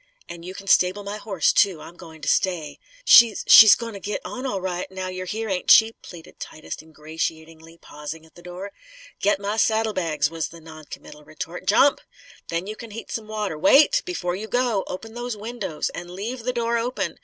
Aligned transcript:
"And 0.27 0.43
you 0.43 0.55
can 0.55 0.65
stable 0.65 1.03
my 1.03 1.17
horse, 1.17 1.53
too. 1.53 1.79
I'm 1.79 1.95
going 1.95 2.21
to 2.21 2.27
stay." 2.27 2.79
"She 3.05 3.35
she's 3.45 3.75
goin' 3.75 3.93
to 3.93 3.99
git 3.99 4.19
on 4.25 4.47
all 4.47 4.59
right, 4.59 4.89
now 4.89 5.09
you're 5.09 5.27
here, 5.27 5.47
ain't 5.47 5.69
she?" 5.69 5.91
pleaded 5.91 6.39
Titus 6.39 6.81
ingratiatingly, 6.81 7.77
pausing 7.77 8.25
at 8.25 8.33
the 8.33 8.41
door. 8.41 8.71
"Get 9.19 9.39
my 9.39 9.57
saddlebags!" 9.57 10.31
was 10.31 10.47
the 10.47 10.59
non 10.59 10.85
committal 10.85 11.23
retort. 11.23 11.67
"Jump! 11.67 12.01
Then 12.47 12.65
you 12.65 12.75
can 12.75 12.89
heat 12.89 13.11
some 13.11 13.27
water. 13.27 13.59
Wait! 13.59 14.01
Before 14.03 14.35
you 14.35 14.47
go, 14.47 14.83
open 14.87 15.13
those 15.13 15.37
windows. 15.37 15.91
And 15.93 16.09
leave 16.09 16.45
the 16.45 16.53
door 16.53 16.79
open. 16.79 17.19